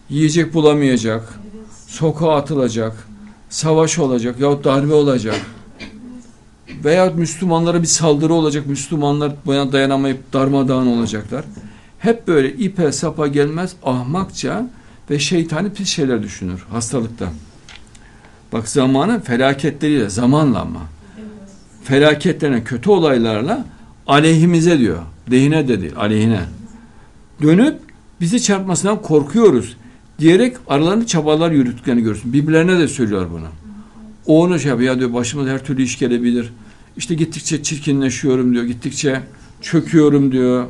yiyecek 0.09 0.53
bulamayacak, 0.53 1.39
sokağa 1.87 2.35
atılacak, 2.35 3.07
savaş 3.49 3.99
olacak 3.99 4.39
yahut 4.39 4.63
darbe 4.65 4.93
olacak 4.93 5.41
veya 6.83 7.05
Müslümanlara 7.05 7.81
bir 7.81 7.87
saldırı 7.87 8.33
olacak, 8.33 8.67
Müslümanlar 8.67 9.31
buna 9.45 9.71
dayanamayıp 9.71 10.33
darmadağın 10.33 10.87
olacaklar. 10.87 11.45
Hep 11.99 12.27
böyle 12.27 12.53
ipe 12.53 12.91
sapa 12.91 13.27
gelmez 13.27 13.75
ahmakça 13.83 14.69
ve 15.09 15.19
şeytani 15.19 15.73
pis 15.73 15.89
şeyler 15.89 16.23
düşünür 16.23 16.65
hastalıkta. 16.69 17.25
Bak 18.53 18.69
zamanın 18.69 19.19
felaketleriyle, 19.19 20.09
zamanla 20.09 20.59
ama. 20.59 20.81
Felaketlerine, 21.83 22.63
kötü 22.63 22.89
olaylarla 22.89 23.65
aleyhimize 24.07 24.79
diyor. 24.79 24.99
Lehine 25.31 25.67
de 25.67 25.81
değil, 25.81 25.95
aleyhine. 25.97 26.41
Dönüp 27.41 27.79
bizi 28.21 28.41
çarpmasından 28.41 29.01
korkuyoruz 29.01 29.77
diyerek 30.19 30.57
aralarında 30.67 31.05
çabalar 31.05 31.51
yürüttüklerini 31.51 32.01
görürsün. 32.01 32.33
Birbirlerine 32.33 32.79
de 32.79 32.87
söylüyor 32.87 33.27
bunu. 33.31 33.47
O 34.25 34.43
onu 34.43 34.59
şey 34.59 34.69
yapıyor, 34.69 34.93
ya 34.93 34.99
diyor 34.99 35.13
başıma 35.13 35.47
her 35.47 35.65
türlü 35.65 35.83
iş 35.83 35.99
gelebilir. 35.99 36.53
İşte 36.97 37.15
gittikçe 37.15 37.63
çirkinleşiyorum 37.63 38.53
diyor, 38.53 38.63
gittikçe 38.63 39.21
çöküyorum 39.61 40.31
diyor. 40.31 40.65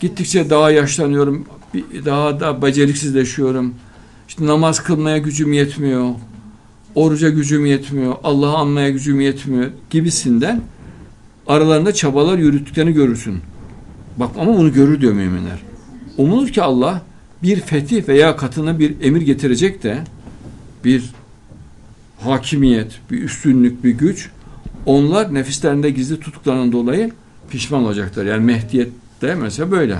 Gittikçe 0.00 0.50
daha 0.50 0.70
yaşlanıyorum, 0.70 1.46
daha 2.04 2.40
da 2.40 2.62
beceriksizleşiyorum. 2.62 3.74
İşte 4.28 4.46
namaz 4.46 4.82
kılmaya 4.82 5.18
gücüm 5.18 5.52
yetmiyor. 5.52 6.10
Oruca 6.94 7.28
gücüm 7.28 7.66
yetmiyor. 7.66 8.14
Allah'ı 8.24 8.56
anmaya 8.56 8.90
gücüm 8.90 9.20
yetmiyor 9.20 9.70
gibisinden 9.90 10.60
aralarında 11.46 11.94
çabalar 11.94 12.38
yürüttüklerini 12.38 12.92
görürsün. 12.92 13.40
Bak 14.16 14.30
ama 14.38 14.58
bunu 14.58 14.72
görür 14.72 15.00
diyor 15.00 15.12
müminler. 15.12 15.58
Umulur 16.18 16.48
ki 16.48 16.62
Allah 16.62 17.02
bir 17.42 17.60
fetih 17.60 18.08
veya 18.08 18.36
katına 18.36 18.78
bir 18.78 19.00
emir 19.02 19.20
getirecek 19.20 19.82
de 19.82 19.98
bir 20.84 21.10
hakimiyet, 22.20 23.00
bir 23.10 23.22
üstünlük, 23.22 23.84
bir 23.84 23.90
güç 23.90 24.30
onlar 24.86 25.34
nefislerinde 25.34 25.90
gizli 25.90 26.20
tutuklarından 26.20 26.72
dolayı 26.72 27.10
pişman 27.50 27.84
olacaklar. 27.84 28.24
Yani 28.24 28.44
Mehdiyet'te 28.44 29.34
mesela 29.34 29.70
böyle. 29.70 29.98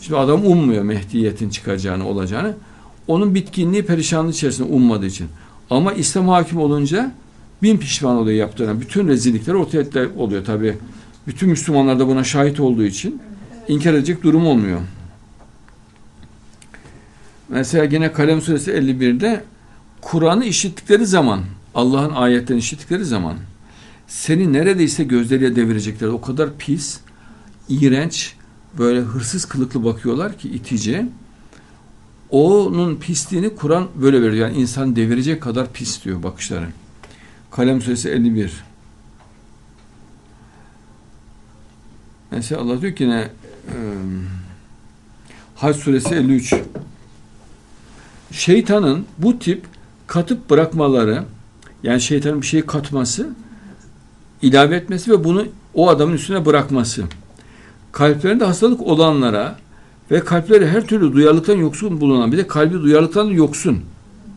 Şimdi 0.00 0.18
adam 0.18 0.46
ummuyor 0.46 0.82
Mehdiyetin 0.82 1.50
çıkacağını, 1.50 2.08
olacağını. 2.08 2.54
Onun 3.08 3.34
bitkinliği, 3.34 3.82
perişanlığı 3.82 4.30
içerisinde 4.30 4.72
ummadığı 4.72 5.06
için. 5.06 5.28
Ama 5.70 5.92
İslam 5.92 6.28
hakim 6.28 6.58
olunca 6.58 7.12
bin 7.62 7.78
pişman 7.78 8.16
oluyor 8.16 8.38
yaptığına. 8.38 8.80
Bütün 8.80 9.08
rezillikler 9.08 9.54
ortaya 9.54 9.84
oluyor 10.16 10.44
tabi. 10.44 10.76
Bütün 11.26 11.48
Müslümanlar 11.48 11.98
da 11.98 12.08
buna 12.08 12.24
şahit 12.24 12.60
olduğu 12.60 12.84
için 12.84 13.22
inkar 13.68 13.94
edecek 13.94 14.22
durum 14.22 14.46
olmuyor. 14.46 14.80
Mesela 17.48 17.84
yine 17.84 18.12
Kalem 18.12 18.40
Suresi 18.40 18.70
51'de 18.70 19.44
Kur'an'ı 20.00 20.44
işittikleri 20.44 21.06
zaman, 21.06 21.40
Allah'ın 21.74 22.10
ayetlerini 22.10 22.60
işittikleri 22.60 23.04
zaman 23.04 23.36
seni 24.10 24.52
neredeyse 24.52 25.04
gözleriyle 25.04 25.56
devirecekler. 25.56 26.08
O 26.08 26.20
kadar 26.20 26.56
pis, 26.58 27.00
iğrenç, 27.68 28.34
böyle 28.78 29.00
hırsız 29.00 29.44
kılıklı 29.44 29.84
bakıyorlar 29.84 30.38
ki 30.38 30.48
itici. 30.48 31.06
Onun 32.30 32.96
pisliğini 32.96 33.54
Kur'an 33.54 33.88
böyle 33.94 34.22
veriyor. 34.22 34.48
Yani 34.48 34.56
insan 34.56 34.96
devirecek 34.96 35.42
kadar 35.42 35.72
pis 35.72 36.04
diyor 36.04 36.22
bakışları. 36.22 36.66
Kalem 37.50 37.80
suresi 37.80 38.08
51. 38.08 38.64
Mesela 42.30 42.60
Allah 42.60 42.80
diyor 42.80 42.96
ki 42.96 43.08
ne 43.08 43.28
Hac 45.56 45.76
suresi 45.76 46.14
53 46.14 46.54
şeytanın 48.30 49.06
bu 49.18 49.38
tip 49.38 49.64
katıp 50.06 50.50
bırakmaları 50.50 51.24
yani 51.82 52.00
şeytanın 52.00 52.40
bir 52.40 52.46
şeyi 52.46 52.66
katması 52.66 53.28
ilave 54.42 54.76
etmesi 54.76 55.10
ve 55.10 55.24
bunu 55.24 55.46
o 55.74 55.88
adamın 55.88 56.12
üstüne 56.14 56.46
bırakması 56.46 57.04
kalplerinde 57.92 58.44
hastalık 58.44 58.80
olanlara 58.80 59.58
ve 60.10 60.20
kalpleri 60.20 60.66
her 60.66 60.86
türlü 60.86 61.12
duyarlılıktan 61.12 61.56
yoksun 61.56 62.00
bulunan 62.00 62.32
bir 62.32 62.38
de 62.38 62.46
kalbi 62.46 62.74
duyarlılıktan 62.74 63.24
yoksun. 63.24 63.82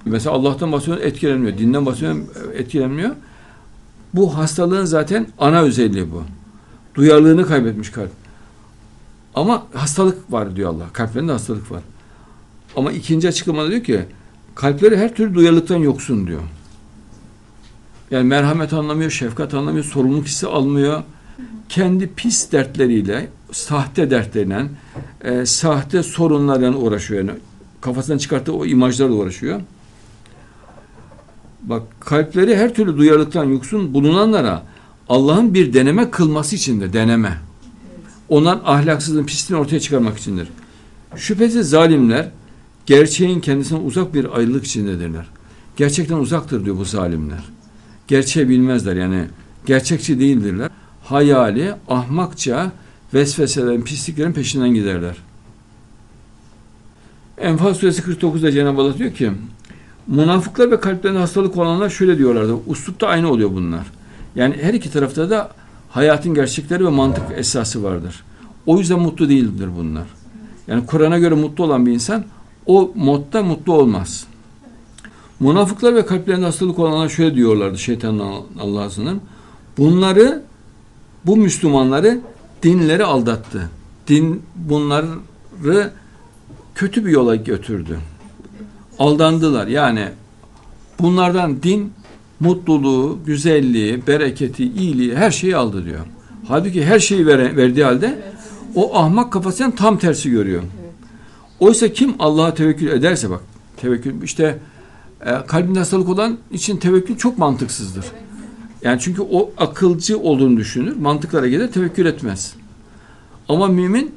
Mesela 0.06 0.36
Allah'tan 0.36 0.72
bahsediyor 0.72 0.98
etkilenmiyor. 0.98 1.58
Dinden 1.58 1.86
bahsediyor 1.86 2.16
etkilenmiyor. 2.54 3.12
Bu 4.13 4.38
hastalığın 4.38 4.86
zaten 4.86 5.28
ana 5.39 5.62
özelliği 5.62 6.12
bu. 6.12 6.24
Duyarlılığını 6.96 7.46
kaybetmiş 7.46 7.89
kalp. 7.89 8.10
Ama 9.36 9.68
hastalık 9.74 10.32
var 10.32 10.56
diyor 10.56 10.70
Allah. 10.70 10.86
Kalplerinde 10.94 11.32
hastalık 11.32 11.72
var. 11.72 11.82
Ama 12.76 12.92
ikinci 12.92 13.28
açıklamada 13.28 13.70
diyor 13.70 13.84
ki 13.84 14.06
kalpleri 14.56 14.98
her 14.98 15.16
türlü 15.16 15.36
duyarlılıktan 15.36 15.78
yoksun 15.78 16.28
diyor. 16.28 16.42
Yani 18.12 18.28
merhamet 18.28 18.74
anlamıyor, 18.74 19.12
şefkat 19.12 19.54
anlamıyor, 19.54 19.86
sorumluluk 19.86 20.26
hissi 20.26 20.48
almıyor. 20.48 21.04
Kendi 21.70 22.13
pis 22.13 22.52
dertleriyle, 22.52 23.30
sahte 23.52 24.10
dertleriyle, 24.10 24.66
e, 25.24 25.46
sahte 25.46 26.04
sorunlarla 26.04 26.78
uğraşıyor. 26.78 27.20
Yani 27.20 27.39
kafasından 27.82 28.18
çıkarttığı 28.18 28.54
o 28.54 28.66
imajlarla 28.66 29.13
uğraşıyor. 29.13 29.62
Bak 31.63 31.84
kalpleri 31.99 32.56
her 32.56 32.73
türlü 32.73 32.97
duyarlılıktan 32.97 33.45
yoksun 33.45 33.93
bulunanlara 33.93 34.63
Allah'ın 35.10 35.54
bir 35.54 35.73
deneme 35.73 36.12
kılması 36.12 36.56
içindir. 36.56 36.93
Deneme. 36.93 37.38
Onlar 38.30 38.60
ahlaksızlığın 38.65 39.26
pisliğini 39.26 39.62
ortaya 39.62 39.80
çıkarmak 39.80 40.17
içindir. 40.17 40.47
Şüphesiz 41.15 41.69
zalimler 41.69 42.30
gerçeğin 42.86 43.39
kendisine 43.39 43.80
uzak 43.80 44.13
bir 44.13 44.38
ayrılık 44.38 44.65
içindedirler. 44.65 45.26
Gerçekten 45.78 46.15
uzaktır 46.15 46.65
diyor 46.65 46.78
bu 46.78 46.86
zalimler. 46.86 47.43
Gerçeği 48.08 48.49
bilmezler 48.49 48.95
yani 48.95 49.26
gerçekçi 49.65 50.19
değildirler. 50.19 50.69
Hayali, 51.04 51.73
ahmakça 51.88 52.71
vesveselerin, 53.13 53.82
pisliklerin 53.82 54.34
peşinden 54.34 54.73
giderler. 54.73 55.15
Enfal 57.38 57.73
suresi 57.73 58.02
49'da 58.02 58.52
Cenab-ı 58.52 58.82
Allah 58.82 58.97
diyor 58.97 59.13
ki 59.13 59.32
münafıklar 60.08 60.72
ve 60.72 60.80
kalplerinde 60.80 61.20
hastalık 61.20 61.58
olanlar 61.58 61.89
şöyle 61.89 62.18
diyorlardı. 62.18 62.56
Uslupta 62.68 63.08
aynı 63.08 63.32
oluyor 63.32 63.52
bunlar. 63.52 63.86
Yani 64.36 64.56
her 64.62 64.74
iki 64.74 64.92
tarafta 64.92 65.30
da 65.30 65.52
hayatın 65.89 66.34
gerçekleri 66.34 66.86
ve 66.86 66.89
mantık 66.89 67.24
esası 67.36 67.84
vardır. 67.84 68.24
O 68.66 68.80
yüzden 68.80 69.00
mutlu 69.00 69.30
değildir 69.30 69.70
bunlar. 69.78 70.06
Yani 70.68 70.86
Kur'an'a 70.86 71.20
göre 71.20 71.36
mutlu 71.36 71.63
olan 71.63 71.86
bir 71.86 71.92
insan 71.92 72.26
o 72.66 72.92
modda 72.96 73.44
mutlu 73.44 73.74
olmaz. 73.74 74.28
Münafıklar 75.39 75.96
ve 75.96 76.06
kalplerinde 76.06 76.46
hastalık 76.46 76.80
olanlar 76.80 77.10
şöyle 77.10 77.36
diyorlardı 77.36 77.78
şeytanın 77.78 78.22
Allah'ın. 78.60 79.22
Bunları 79.78 80.44
bu 81.26 81.38
Müslümanları 81.38 82.20
dinleri 82.63 83.04
aldattı. 83.04 83.70
Din 84.08 84.42
bunları 84.56 85.89
kötü 86.76 87.06
bir 87.06 87.12
yola 87.12 87.36
götürdü. 87.36 88.00
Aldandılar. 89.04 89.68
Yani 89.68 90.08
bunlardan 91.00 91.63
din 91.63 91.94
mutluluğu, 92.39 93.20
güzelliği, 93.26 94.08
bereketi, 94.08 94.63
iyiliği 94.63 95.16
her 95.16 95.32
şeyi 95.32 95.56
aldı 95.56 95.86
diyor. 95.86 96.00
Halbuki 96.48 96.86
her 96.86 97.00
şeyi 97.00 97.28
vere, 97.28 97.58
verdiği 97.58 97.84
halde 97.84 98.34
O 98.76 98.98
ahmak 98.98 99.34
kafasından 99.34 99.72
tam 99.72 99.98
tersi 99.98 100.32
görüyor. 100.32 100.63
Oysa 101.60 101.94
kim 101.94 102.16
Allah'a 102.20 102.54
tevekkül 102.54 102.88
ederse 102.88 103.30
bak 103.30 103.42
tevekkül 103.78 104.22
işte 104.22 104.60
e, 105.26 105.46
kalbinde 105.48 105.80
hastalık 105.80 106.10
olan 106.10 106.38
için 106.52 106.78
tevekkül 106.78 107.18
çok 107.18 107.38
mantıksızdır. 107.38 108.06
Yani 108.82 109.00
çünkü 109.00 109.22
o 109.22 109.52
akılcı 109.58 110.20
olduğunu 110.20 110.58
düşünür. 110.58 110.96
Mantıklara 110.96 111.48
gelir 111.48 111.72
tevekkül 111.72 112.06
etmez. 112.06 112.56
Ama 113.50 113.68
mümin 113.68 114.12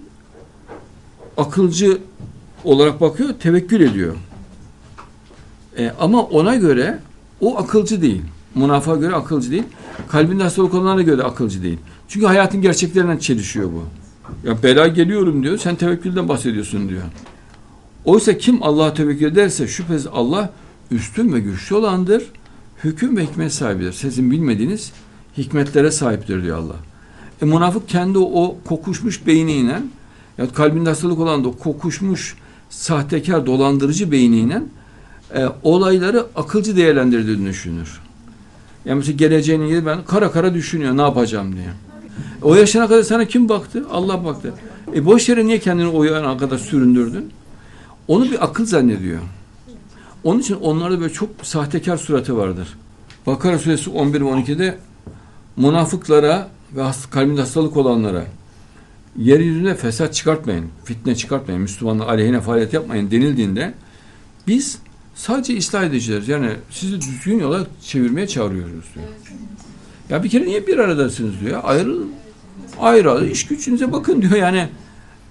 akılcı 1.36 1.98
olarak 2.64 3.00
bakıyor, 3.00 3.34
tevekkül 3.40 3.80
ediyor. 3.80 4.16
E, 5.78 5.92
ama 6.00 6.22
ona 6.22 6.56
göre 6.56 6.98
o 7.40 7.58
akılcı 7.58 8.02
değil. 8.02 8.22
Münafığa 8.54 8.96
göre 8.96 9.14
akılcı 9.14 9.50
değil. 9.50 9.64
Kalbinde 10.08 10.42
hastalık 10.42 10.74
olanlara 10.74 11.02
göre 11.02 11.22
akılcı 11.22 11.62
değil. 11.62 11.78
Çünkü 12.08 12.26
hayatın 12.26 12.62
gerçeklerinden 12.62 13.18
çelişiyor 13.18 13.70
bu. 13.72 13.84
Ya 14.48 14.62
bela 14.62 14.88
geliyorum 14.88 15.42
diyor, 15.42 15.58
sen 15.58 15.76
tevekkülden 15.76 16.28
bahsediyorsun 16.28 16.88
diyor. 16.88 17.02
Oysa 18.04 18.38
kim 18.38 18.62
Allah'a 18.62 18.94
tevekkül 18.94 19.26
ederse 19.26 19.68
şüphesiz 19.68 20.06
Allah 20.06 20.50
üstün 20.90 21.32
ve 21.32 21.40
güçlü 21.40 21.74
olandır. 21.74 22.24
Hüküm 22.84 23.16
ve 23.16 23.24
hikmet 23.26 23.52
sahibidir. 23.52 23.92
Sizin 23.92 24.30
bilmediğiniz 24.30 24.92
hikmetlere 25.38 25.90
sahiptir 25.90 26.42
diyor 26.42 26.58
Allah. 26.58 26.76
E 27.42 27.44
münafık 27.44 27.88
kendi 27.88 28.18
o 28.18 28.56
kokuşmuş 28.64 29.26
beyniyle 29.26 29.82
ya 30.38 30.48
kalbinde 30.52 30.88
hastalık 30.88 31.18
olan 31.18 31.44
da 31.44 31.50
kokuşmuş 31.50 32.36
sahtekar 32.70 33.46
dolandırıcı 33.46 34.12
beyniyle 34.12 34.62
e, 35.34 35.46
olayları 35.62 36.26
akılcı 36.36 36.76
değerlendirdiğini 36.76 37.48
düşünür. 37.48 38.00
Yani 38.84 38.96
mesela 38.96 39.16
geleceğini 39.16 39.64
ilgili 39.64 39.86
ben 39.86 40.04
kara 40.04 40.30
kara 40.32 40.54
düşünüyor 40.54 40.96
ne 40.96 41.02
yapacağım 41.02 41.52
diye. 41.52 41.68
O 42.42 42.54
yaşına 42.54 42.88
kadar 42.88 43.02
sana 43.02 43.24
kim 43.24 43.48
baktı? 43.48 43.84
Allah 43.92 44.24
baktı. 44.24 44.54
E 44.94 45.06
boş 45.06 45.28
yere 45.28 45.46
niye 45.46 45.58
kendini 45.58 45.88
o 45.88 46.04
yana 46.04 46.38
kadar 46.38 46.58
süründürdün? 46.58 47.30
Onu 48.08 48.30
bir 48.30 48.44
akıl 48.44 48.66
zannediyor. 48.66 49.20
Onun 50.24 50.40
için 50.40 50.54
onlarda 50.54 51.00
böyle 51.00 51.12
çok 51.12 51.28
sahtekar 51.42 51.96
suratı 51.96 52.36
vardır. 52.36 52.68
Bakara 53.26 53.58
suresi 53.58 53.90
11 53.90 54.20
ve 54.20 54.24
12'de 54.24 54.78
münafıklara 55.56 56.48
ve 56.76 56.82
kalbinde 57.10 57.40
hastalık 57.40 57.76
olanlara 57.76 58.24
yeryüzüne 59.18 59.74
fesat 59.74 60.14
çıkartmayın, 60.14 60.66
fitne 60.84 61.14
çıkartmayın, 61.14 61.62
Müslümanlar 61.62 62.06
aleyhine 62.06 62.40
faaliyet 62.40 62.72
yapmayın 62.72 63.10
denildiğinde 63.10 63.74
biz 64.46 64.78
sadece 65.16 65.58
ıslah 65.58 65.84
edeceğiz. 65.84 66.28
Yani 66.28 66.50
sizi 66.70 67.00
düzgün 67.00 67.38
yola 67.38 67.66
çevirmeye 67.82 68.26
çağırıyoruz 68.26 68.84
diyor. 68.94 69.06
Ya 70.10 70.22
bir 70.22 70.28
kere 70.28 70.44
niye 70.44 70.66
bir 70.66 70.78
aradasınız 70.78 71.40
diyor. 71.40 71.60
Ayrılın. 71.64 72.10
Ayrı 72.80 73.12
ayrı 73.12 73.26
iş 73.26 73.46
gücünüze 73.46 73.92
bakın 73.92 74.22
diyor. 74.22 74.32
Yani 74.32 74.68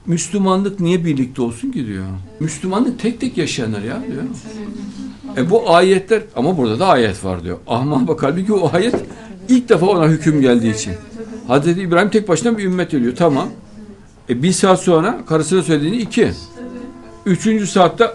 Müslümanlık 0.06 0.80
niye 0.80 1.06
birlikte 1.06 1.41
olsun 1.41 1.71
ki 1.71 1.88
diyor. 1.88 2.06
Müslümanlık 2.39 3.00
tek 3.00 3.21
tek 3.21 3.38
yaşanır 3.38 3.84
ya 3.84 4.04
diyor. 4.12 4.24
E 5.38 5.50
bu 5.50 5.76
ayetler 5.76 6.21
ama 6.36 6.58
burada 6.58 6.80
da 6.80 6.88
ayet 6.88 7.24
var 7.24 7.43
diyor. 7.43 7.58
Ahmak 7.67 8.08
bak 8.08 8.24
halbuki 8.24 8.54
o 8.54 8.69
ayet 8.74 8.95
ilk 9.50 9.69
defa 9.69 9.86
ona 9.86 10.08
hüküm 10.08 10.41
geldiği 10.41 10.76
için. 10.76 10.93
Hazreti 11.48 11.82
İbrahim 11.82 12.10
tek 12.10 12.28
başına 12.28 12.58
bir 12.58 12.63
ümmet 12.63 12.93
ediyor. 12.93 13.15
Tamam. 13.15 13.50
E 14.30 14.43
bir 14.43 14.52
saat 14.52 14.82
sonra 14.82 15.26
karısına 15.26 15.63
söylediğini 15.63 15.98
iki. 15.98 16.32
Üçüncü 17.26 17.67
saatte 17.67 18.12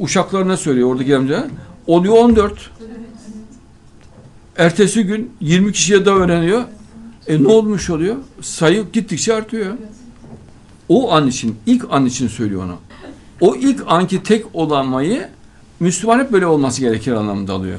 uşaklarına 0.00 0.56
söylüyor 0.56 0.88
oradaki 0.88 1.16
amca. 1.16 1.46
Oluyor 1.86 2.14
14. 2.14 2.70
Ertesi 4.56 5.04
gün 5.04 5.30
20 5.40 5.72
kişiye 5.72 6.06
daha 6.06 6.16
öğreniyor. 6.16 6.62
E 7.26 7.42
ne 7.42 7.48
olmuş 7.48 7.90
oluyor? 7.90 8.16
Sayı 8.40 8.84
gittikçe 8.92 9.34
artıyor. 9.34 9.74
O 10.88 11.12
an 11.12 11.26
için, 11.26 11.56
ilk 11.66 11.84
an 11.90 12.06
için 12.06 12.28
söylüyor 12.28 12.64
onu. 12.64 12.76
O 13.40 13.56
ilk 13.56 13.84
anki 13.86 14.22
tek 14.22 14.44
olanmayı 14.54 15.28
Müslüman 15.80 16.18
hep 16.18 16.32
böyle 16.32 16.46
olması 16.46 16.80
gerekir 16.80 17.12
anlamında 17.12 17.52
alıyor. 17.52 17.78